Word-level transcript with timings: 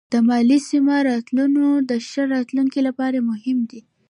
د 0.13 0.15
ماليې 0.29 0.57
سمه 0.69 0.95
راټولونه 1.09 1.61
د 1.89 1.91
ښه 2.07 2.23
راتلونکي 2.35 2.79
لپاره 2.87 3.17
مهمه 3.29 3.65
ده. 3.71 3.79